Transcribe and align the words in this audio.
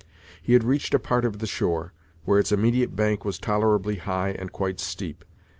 He 0.41 0.53
had 0.53 0.63
reached 0.63 0.95
a 0.95 0.99
part 0.99 1.25
of 1.25 1.37
the 1.37 1.45
shore, 1.45 1.93
where 2.25 2.39
its 2.39 2.51
immediate 2.51 2.95
bank 2.95 3.23
was 3.23 3.37
tolerably 3.37 3.97
high 3.97 4.29
and 4.29 4.51
quite 4.51 4.79
steep. 4.79 5.23